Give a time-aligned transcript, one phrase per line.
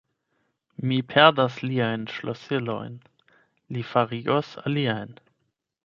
[0.91, 2.97] Mi perdas liajn ŝlosilojn:
[3.77, 5.15] li farigos aliajn.